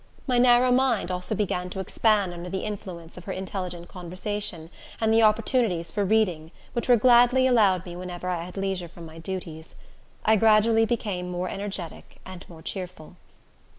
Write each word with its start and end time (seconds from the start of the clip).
My 0.25 0.39
narrow 0.39 0.71
mind 0.71 1.11
also 1.11 1.35
began 1.35 1.69
to 1.69 1.79
expand 1.79 2.33
under 2.33 2.49
the 2.49 2.63
influences 2.65 3.19
of 3.19 3.25
her 3.25 3.31
intelligent 3.31 3.87
conversation, 3.87 4.71
and 4.99 5.13
the 5.13 5.21
opportunities 5.21 5.91
for 5.91 6.03
reading, 6.03 6.49
which 6.73 6.89
were 6.89 6.95
gladly 6.97 7.45
allowed 7.45 7.85
me 7.85 7.95
whenever 7.95 8.27
I 8.27 8.45
had 8.45 8.57
leisure 8.57 8.87
from 8.87 9.05
my 9.05 9.19
duties. 9.19 9.75
I 10.25 10.37
gradually 10.37 10.87
became 10.87 11.29
more 11.29 11.49
energetic 11.49 12.17
and 12.25 12.43
more 12.49 12.63
cheerful. 12.63 13.15